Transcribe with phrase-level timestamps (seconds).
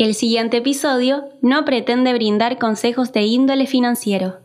[0.00, 4.40] El siguiente episodio no pretende brindar consejos de índole financiero.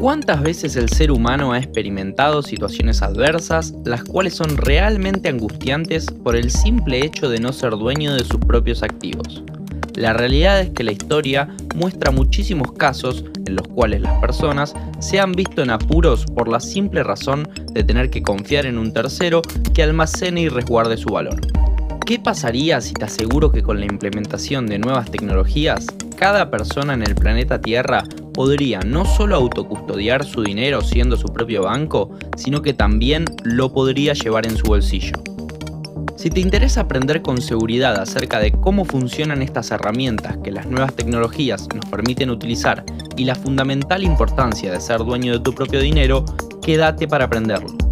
[0.00, 6.34] ¿Cuántas veces el ser humano ha experimentado situaciones adversas, las cuales son realmente angustiantes por
[6.34, 9.42] el simple hecho de no ser dueño de sus propios activos?
[9.94, 15.20] La realidad es que la historia muestra muchísimos casos en los cuales las personas se
[15.20, 19.42] han visto en apuros por la simple razón de tener que confiar en un tercero
[19.74, 21.38] que almacene y resguarde su valor.
[22.06, 27.02] ¿Qué pasaría si te aseguro que con la implementación de nuevas tecnologías, cada persona en
[27.02, 32.74] el planeta Tierra podría no solo autocustodiar su dinero siendo su propio banco, sino que
[32.74, 35.16] también lo podría llevar en su bolsillo?
[36.16, 40.94] Si te interesa aprender con seguridad acerca de cómo funcionan estas herramientas que las nuevas
[40.94, 42.84] tecnologías nos permiten utilizar
[43.16, 46.24] y la fundamental importancia de ser dueño de tu propio dinero,
[46.62, 47.85] quédate para aprenderlo.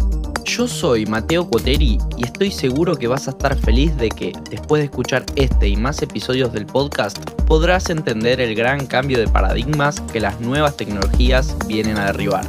[0.45, 4.79] Yo soy Mateo Coteri y estoy seguro que vas a estar feliz de que, después
[4.79, 9.99] de escuchar este y más episodios del podcast, podrás entender el gran cambio de paradigmas
[10.01, 12.45] que las nuevas tecnologías vienen a derribar.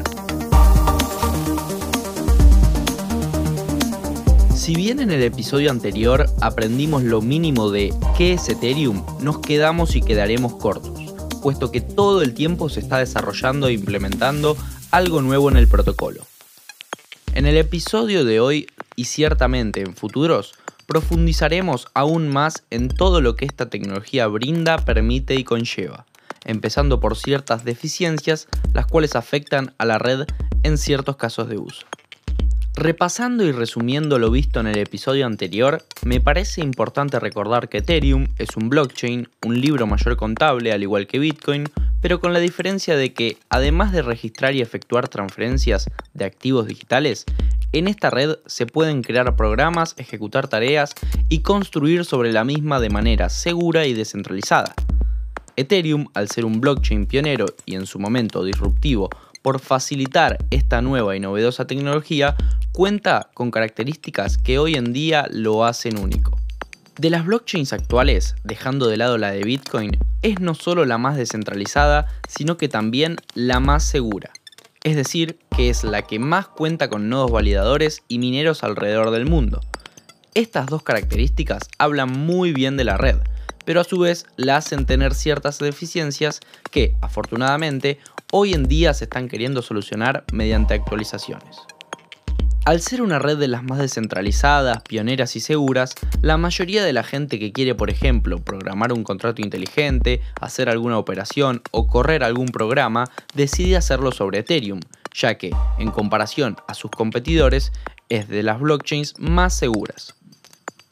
[4.54, 9.96] Si bien en el episodio anterior aprendimos lo mínimo de qué es Ethereum, nos quedamos
[9.96, 14.54] y quedaremos cortos, puesto que todo el tiempo se está desarrollando e implementando
[14.90, 16.20] algo nuevo en el protocolo.
[17.36, 20.54] En el episodio de hoy, y ciertamente en futuros,
[20.86, 26.06] profundizaremos aún más en todo lo que esta tecnología brinda, permite y conlleva,
[26.46, 30.26] empezando por ciertas deficiencias las cuales afectan a la red
[30.62, 31.86] en ciertos casos de uso.
[32.78, 38.26] Repasando y resumiendo lo visto en el episodio anterior, me parece importante recordar que Ethereum
[38.36, 41.70] es un blockchain, un libro mayor contable al igual que Bitcoin,
[42.02, 47.24] pero con la diferencia de que, además de registrar y efectuar transferencias de activos digitales,
[47.72, 50.92] en esta red se pueden crear programas, ejecutar tareas
[51.30, 54.74] y construir sobre la misma de manera segura y descentralizada.
[55.56, 59.08] Ethereum, al ser un blockchain pionero y en su momento disruptivo
[59.46, 62.34] por facilitar esta nueva y novedosa tecnología,
[62.72, 66.36] cuenta con características que hoy en día lo hacen único.
[66.98, 71.16] De las blockchains actuales, dejando de lado la de Bitcoin, es no solo la más
[71.16, 74.32] descentralizada, sino que también la más segura.
[74.82, 79.26] Es decir, que es la que más cuenta con nodos validadores y mineros alrededor del
[79.26, 79.60] mundo.
[80.34, 83.18] Estas dos características hablan muy bien de la red,
[83.64, 86.40] pero a su vez la hacen tener ciertas deficiencias
[86.72, 88.00] que, afortunadamente,
[88.38, 91.56] hoy en día se están queriendo solucionar mediante actualizaciones.
[92.66, 97.02] Al ser una red de las más descentralizadas, pioneras y seguras, la mayoría de la
[97.02, 102.48] gente que quiere, por ejemplo, programar un contrato inteligente, hacer alguna operación o correr algún
[102.48, 103.04] programa,
[103.34, 104.80] decide hacerlo sobre Ethereum,
[105.14, 107.72] ya que, en comparación a sus competidores,
[108.10, 110.14] es de las blockchains más seguras.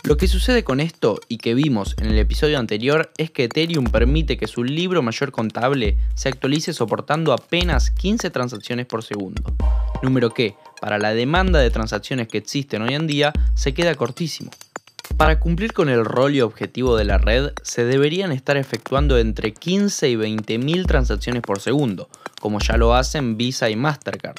[0.06, 3.86] Lo que sucede con esto y que vimos en el episodio anterior es que Ethereum
[3.86, 9.42] permite que su libro mayor contable se actualice soportando apenas 15 transacciones por segundo,
[10.02, 14.50] número que, para la demanda de transacciones que existen hoy en día, se queda cortísimo.
[15.16, 19.54] Para cumplir con el rol y objetivo de la red, se deberían estar efectuando entre
[19.54, 22.10] 15 y 20 mil transacciones por segundo,
[22.42, 24.36] como ya lo hacen Visa y Mastercard.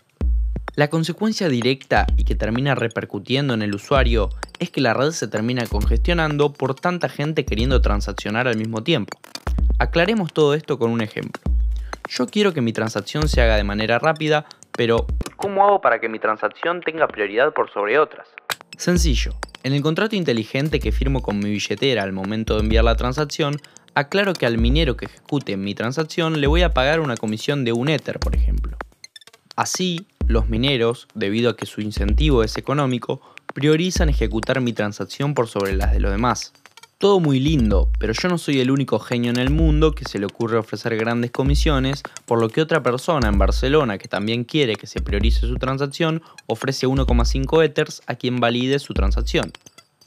[0.76, 5.28] La consecuencia directa y que termina repercutiendo en el usuario es que la red se
[5.28, 9.18] termina congestionando por tanta gente queriendo transaccionar al mismo tiempo.
[9.80, 11.42] Aclaremos todo esto con un ejemplo.
[12.10, 16.08] Yo quiero que mi transacción se haga de manera rápida, pero ¿cómo hago para que
[16.08, 18.28] mi transacción tenga prioridad por sobre otras?
[18.78, 19.34] Sencillo.
[19.64, 23.56] En el contrato inteligente que firmo con mi billetera al momento de enviar la transacción,
[23.96, 27.74] aclaro que al minero que ejecute mi transacción le voy a pagar una comisión de
[27.74, 28.78] un Ether, por ejemplo.
[29.56, 33.22] Así, los mineros, debido a que su incentivo es económico,
[33.56, 36.52] priorizan ejecutar mi transacción por sobre las de los demás.
[36.98, 40.20] Todo muy lindo, pero yo no soy el único genio en el mundo que se
[40.20, 44.76] le ocurre ofrecer grandes comisiones, por lo que otra persona en Barcelona que también quiere
[44.76, 49.54] que se priorice su transacción ofrece 1,5 Ethers a quien valide su transacción.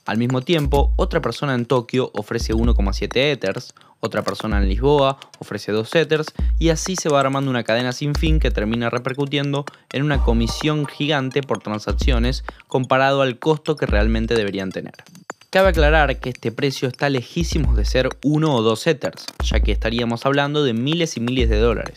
[0.09, 5.71] Al mismo tiempo, otra persona en Tokio ofrece 1,7 Ethers, otra persona en Lisboa ofrece
[5.71, 6.29] 2 Ethers
[6.59, 10.87] y así se va armando una cadena sin fin que termina repercutiendo en una comisión
[10.87, 14.95] gigante por transacciones comparado al costo que realmente deberían tener.
[15.51, 19.73] Cabe aclarar que este precio está lejísimos de ser 1 o 2 Ethers, ya que
[19.73, 21.97] estaríamos hablando de miles y miles de dólares.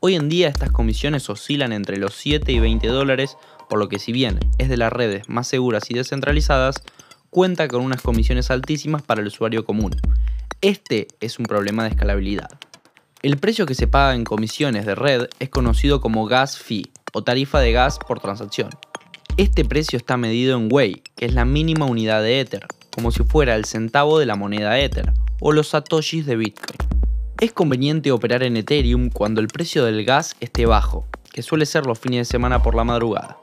[0.00, 3.38] Hoy en día estas comisiones oscilan entre los 7 y 20 dólares,
[3.70, 6.82] por lo que si bien es de las redes más seguras y descentralizadas,
[7.30, 9.94] cuenta con unas comisiones altísimas para el usuario común.
[10.60, 12.48] Este es un problema de escalabilidad.
[13.22, 17.22] El precio que se paga en comisiones de red es conocido como gas fee o
[17.22, 18.70] tarifa de gas por transacción.
[19.36, 23.22] Este precio está medido en Wei, que es la mínima unidad de Ether, como si
[23.22, 26.78] fuera el centavo de la moneda Ether o los satoshis de Bitcoin.
[27.40, 31.86] Es conveniente operar en Ethereum cuando el precio del gas esté bajo, que suele ser
[31.86, 33.38] los fines de semana por la madrugada.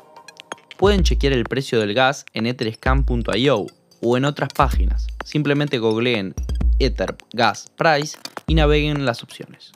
[0.77, 3.65] Pueden chequear el precio del gas en etherscan.io
[4.01, 5.07] o en otras páginas.
[5.23, 6.35] Simplemente googleen
[6.79, 9.71] Ether Gas Price y naveguen las opciones.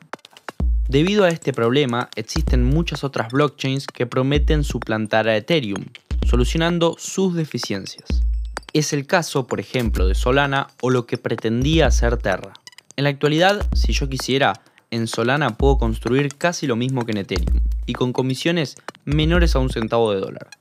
[0.89, 5.85] Debido a este problema, existen muchas otras blockchains que prometen suplantar a Ethereum,
[6.27, 8.21] solucionando sus deficiencias.
[8.73, 12.53] Es el caso, por ejemplo, de Solana o lo que pretendía hacer Terra.
[12.97, 14.53] En la actualidad, si yo quisiera,
[14.91, 18.75] en Solana puedo construir casi lo mismo que en Ethereum, y con comisiones
[19.05, 20.58] menores a un centavo de dólar.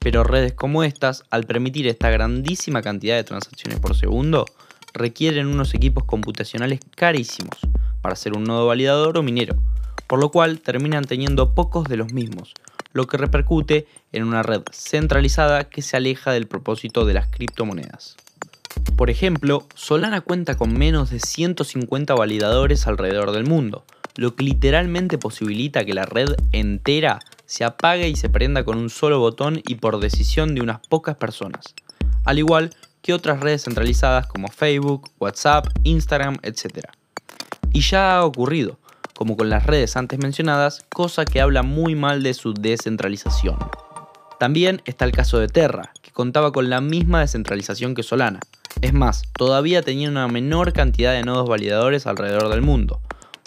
[0.00, 4.46] Pero redes como estas, al permitir esta grandísima cantidad de transacciones por segundo,
[4.94, 7.58] requieren unos equipos computacionales carísimos
[8.00, 9.56] para ser un nodo validador o minero,
[10.06, 12.54] por lo cual terminan teniendo pocos de los mismos,
[12.92, 18.16] lo que repercute en una red centralizada que se aleja del propósito de las criptomonedas.
[18.96, 23.84] Por ejemplo, Solana cuenta con menos de 150 validadores alrededor del mundo,
[24.16, 27.20] lo que literalmente posibilita que la red entera
[27.50, 31.16] se apague y se prenda con un solo botón y por decisión de unas pocas
[31.16, 31.74] personas,
[32.24, 32.70] al igual
[33.02, 36.86] que otras redes centralizadas como Facebook, WhatsApp, Instagram, etc.
[37.72, 38.78] Y ya ha ocurrido,
[39.16, 43.58] como con las redes antes mencionadas, cosa que habla muy mal de su descentralización.
[44.38, 48.38] También está el caso de Terra, que contaba con la misma descentralización que Solana.
[48.80, 53.00] Es más, todavía tenía una menor cantidad de nodos validadores alrededor del mundo,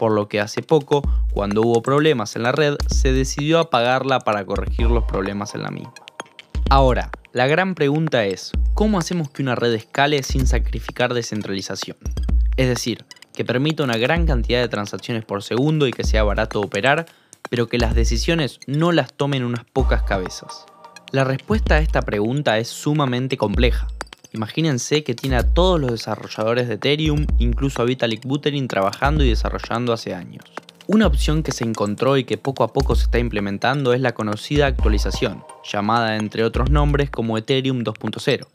[0.04, 1.02] por lo que hace poco,
[1.32, 5.72] cuando hubo problemas en la red, se decidió apagarla para corregir los problemas en la
[5.72, 5.94] misma.
[6.70, 11.96] Ahora, la gran pregunta es, ¿cómo hacemos que una red escale sin sacrificar descentralización?
[12.58, 16.60] Es decir, que permita una gran cantidad de transacciones por segundo y que sea barato
[16.60, 17.06] operar,
[17.50, 20.66] pero que las decisiones no las tomen unas pocas cabezas.
[21.14, 23.88] La respuesta a esta pregunta es sumamente compleja.
[24.34, 29.30] Imagínense que tiene a todos los desarrolladores de Ethereum, incluso a Vitalik Buterin trabajando y
[29.30, 30.44] desarrollando hace años.
[30.88, 34.14] Una opción que se encontró y que poco a poco se está implementando es la
[34.14, 38.48] conocida actualización, llamada entre otros nombres como Ethereum 2.0.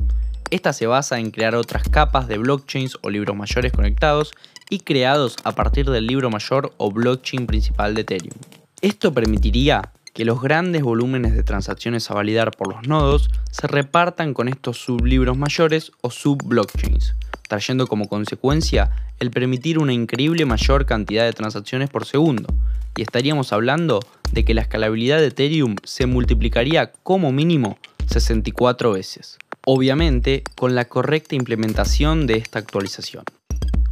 [0.50, 4.32] Esta se basa en crear otras capas de blockchains o libros mayores conectados
[4.68, 8.36] y creados a partir del libro mayor o blockchain principal de Ethereum.
[8.80, 14.34] Esto permitiría que los grandes volúmenes de transacciones a validar por los nodos se repartan
[14.34, 17.14] con estos sublibros mayores o subblockchains,
[17.46, 22.52] trayendo como consecuencia el permitir una increíble mayor cantidad de transacciones por segundo,
[22.96, 24.00] y estaríamos hablando
[24.32, 27.78] de que la escalabilidad de Ethereum se multiplicaría como mínimo
[28.08, 33.22] 64 veces, obviamente con la correcta implementación de esta actualización.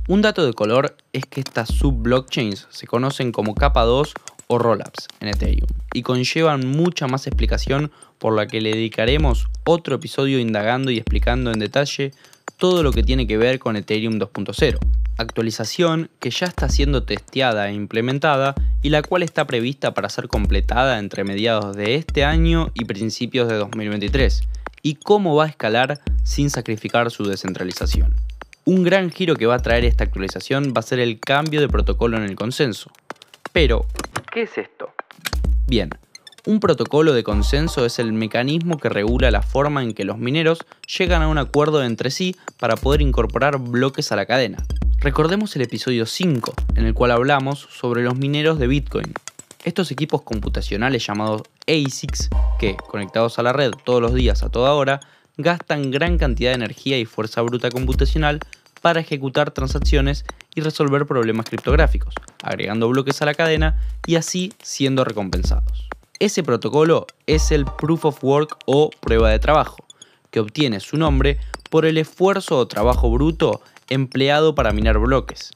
[0.09, 4.13] Un dato de color es que estas subblockchains se conocen como capa 2
[4.49, 9.97] o rollups en Ethereum y conllevan mucha más explicación por la que le dedicaremos otro
[9.97, 12.13] episodio indagando y explicando en detalle
[12.57, 14.79] todo lo que tiene que ver con Ethereum 2.0,
[15.19, 20.29] actualización que ya está siendo testeada e implementada y la cual está prevista para ser
[20.29, 24.43] completada entre mediados de este año y principios de 2023,
[24.83, 28.15] y cómo va a escalar sin sacrificar su descentralización.
[28.65, 31.69] Un gran giro que va a traer esta actualización va a ser el cambio de
[31.69, 32.91] protocolo en el consenso.
[33.53, 33.87] Pero,
[34.37, 34.93] ¿qué es esto?
[35.67, 35.89] Bien,
[36.45, 40.59] un protocolo de consenso es el mecanismo que regula la forma en que los mineros
[40.99, 44.59] llegan a un acuerdo entre sí para poder incorporar bloques a la cadena.
[44.99, 49.15] Recordemos el episodio 5, en el cual hablamos sobre los mineros de Bitcoin.
[49.65, 52.29] Estos equipos computacionales llamados ASICs,
[52.59, 55.01] que, conectados a la red todos los días a toda hora,
[55.39, 58.41] gastan gran cantidad de energía y fuerza bruta computacional
[58.87, 60.25] para ejecutar transacciones
[60.55, 65.89] y resolver problemas criptográficos, agregando bloques a la cadena y así siendo recompensados.
[66.21, 69.79] Ese protocolo es el Proof of Work o prueba de trabajo,
[70.31, 75.51] que obtiene su nombre por el esfuerzo o trabajo bruto empleado para minar bloques.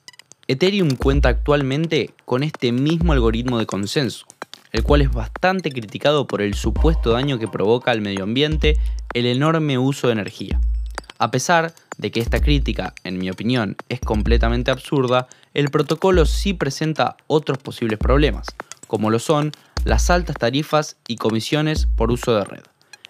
[0.48, 4.26] Ethereum cuenta actualmente con este mismo algoritmo de consenso,
[4.72, 8.76] el cual es bastante criticado por el supuesto daño que provoca al medio ambiente
[9.14, 10.60] el enorme uso de energía.
[11.20, 16.54] A pesar de que esta crítica, en mi opinión, es completamente absurda, el protocolo sí
[16.54, 18.46] presenta otros posibles problemas,
[18.86, 19.52] como lo son
[19.84, 22.62] las altas tarifas y comisiones por uso de red,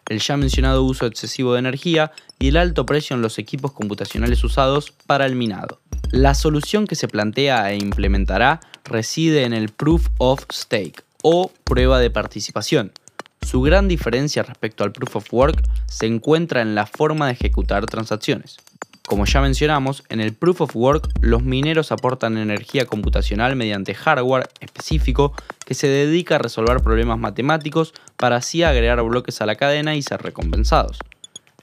[0.08, 4.42] el ya mencionado uso excesivo de energía y el alto precio en los equipos computacionales
[4.42, 5.80] usados para el minado.
[6.10, 11.98] La solución que se plantea e implementará reside en el Proof of Stake, o prueba
[11.98, 12.92] de participación.
[13.46, 17.86] Su gran diferencia respecto al Proof of Work se encuentra en la forma de ejecutar
[17.86, 18.58] transacciones.
[19.06, 24.48] Como ya mencionamos, en el Proof of Work los mineros aportan energía computacional mediante hardware
[24.60, 25.32] específico
[25.66, 30.02] que se dedica a resolver problemas matemáticos para así agregar bloques a la cadena y
[30.02, 30.98] ser recompensados.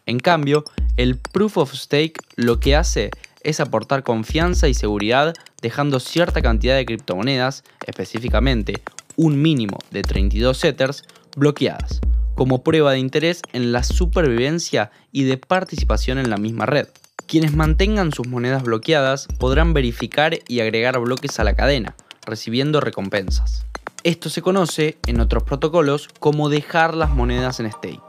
[0.05, 0.65] En cambio,
[0.97, 3.11] el Proof of Stake lo que hace
[3.43, 8.81] es aportar confianza y seguridad dejando cierta cantidad de criptomonedas, específicamente
[9.15, 11.03] un mínimo de 32 Ethers,
[11.37, 12.01] bloqueadas,
[12.35, 16.87] como prueba de interés en la supervivencia y de participación en la misma red.
[17.27, 23.65] Quienes mantengan sus monedas bloqueadas podrán verificar y agregar bloques a la cadena, recibiendo recompensas.
[24.03, 28.01] Esto se conoce en otros protocolos como dejar las monedas en stake.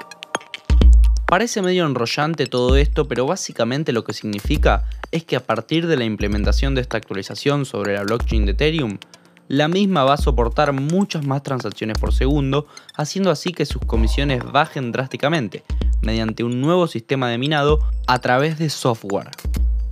[1.27, 5.99] Parece medio enrollante todo esto, pero básicamente lo que significa es que a partir de
[5.99, 8.99] la implementación de esta actualización sobre la blockchain de Ethereum,
[9.49, 14.45] la misma va a soportar muchas más transacciones por segundo, haciendo así que sus comisiones
[14.45, 15.64] bajen drásticamente,
[16.02, 19.31] mediante un nuevo sistema de minado a través de software.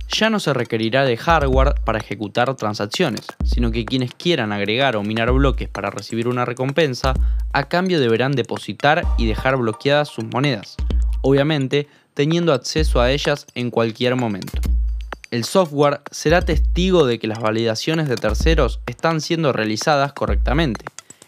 [0.09, 5.03] Ya no se requerirá de hardware para ejecutar transacciones, sino que quienes quieran agregar o
[5.03, 7.13] minar bloques para recibir una recompensa,
[7.51, 10.77] a cambio deberán depositar y dejar bloqueadas sus monedas,
[11.21, 14.61] obviamente teniendo acceso a ellas en cualquier momento.
[15.29, 20.85] El software será testigo de que las validaciones de terceros están siendo realizadas correctamente.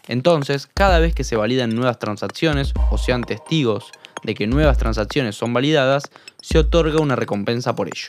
[0.08, 3.92] Entonces, cada vez que se validen nuevas transacciones o sean testigos
[4.22, 6.04] de que nuevas transacciones son validadas,
[6.40, 8.08] se otorga una recompensa por ello.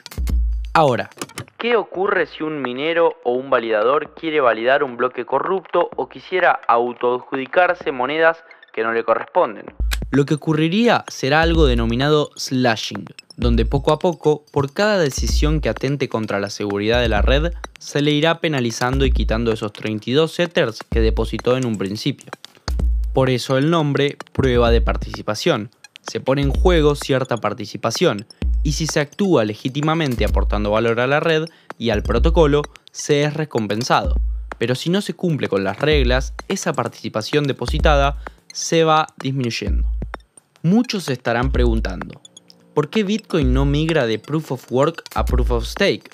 [0.73, 1.09] Ahora,
[1.57, 6.57] ¿qué ocurre si un minero o un validador quiere validar un bloque corrupto o quisiera
[6.69, 8.37] autoadjudicarse monedas
[8.71, 9.65] que no le corresponden?
[10.09, 13.05] Lo que ocurriría será algo denominado slashing,
[13.41, 17.51] donde poco a poco, por cada decisión que atente contra la seguridad de la red,
[17.79, 22.29] se le irá penalizando y quitando esos 32 setters que depositó en un principio.
[23.13, 25.71] Por eso el nombre prueba de participación,
[26.07, 28.27] se pone en juego cierta participación,
[28.61, 33.33] y si se actúa legítimamente aportando valor a la red y al protocolo, se es
[33.33, 34.17] recompensado.
[34.59, 38.17] Pero si no se cumple con las reglas, esa participación depositada
[38.53, 39.87] se va disminuyendo.
[40.61, 42.21] Muchos se estarán preguntando,
[42.73, 46.09] ¿por qué Bitcoin no migra de Proof of Work a Proof of Stake?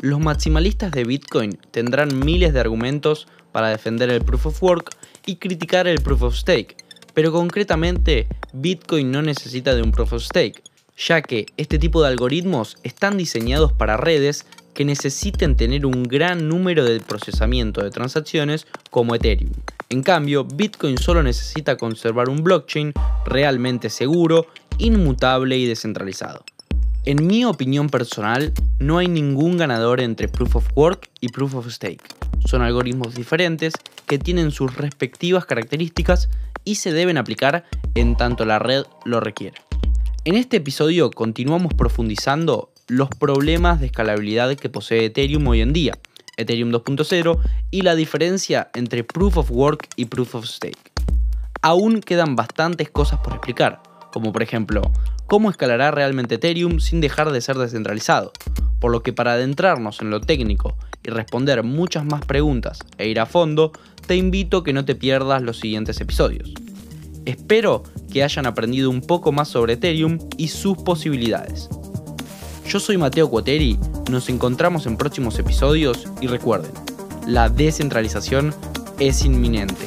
[0.00, 4.90] Los maximalistas de Bitcoin tendrán miles de argumentos para defender el Proof of Work
[5.26, 6.76] y criticar el Proof of Stake,
[7.12, 10.62] pero concretamente Bitcoin no necesita de un Proof of Stake,
[10.96, 16.48] ya que este tipo de algoritmos están diseñados para redes que necesiten tener un gran
[16.48, 19.52] número de procesamiento de transacciones como Ethereum.
[19.88, 22.92] En cambio, Bitcoin solo necesita conservar un blockchain
[23.26, 24.46] realmente seguro,
[24.80, 26.44] inmutable y descentralizado.
[27.04, 31.70] En mi opinión personal, no hay ningún ganador entre Proof of Work y Proof of
[31.70, 32.02] Stake.
[32.46, 33.74] Son algoritmos diferentes
[34.06, 36.28] que tienen sus respectivas características
[36.64, 39.60] y se deben aplicar en tanto la red lo requiera.
[40.24, 45.98] En este episodio continuamos profundizando los problemas de escalabilidad que posee Ethereum hoy en día,
[46.36, 47.38] Ethereum 2.0
[47.70, 50.92] y la diferencia entre Proof of Work y Proof of Stake.
[51.62, 54.82] Aún quedan bastantes cosas por explicar, como por ejemplo,
[55.26, 58.32] cómo escalará realmente Ethereum sin dejar de ser descentralizado,
[58.78, 63.20] por lo que para adentrarnos en lo técnico y responder muchas más preguntas e ir
[63.20, 63.72] a fondo,
[64.06, 66.52] te invito a que no te pierdas los siguientes episodios.
[67.26, 71.68] Espero que hayan aprendido un poco más sobre Ethereum y sus posibilidades.
[72.66, 73.78] Yo soy Mateo Cuoteri,
[74.10, 76.72] nos encontramos en próximos episodios y recuerden,
[77.26, 78.54] la descentralización
[78.98, 79.86] es inminente.